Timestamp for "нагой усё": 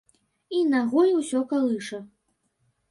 0.71-1.45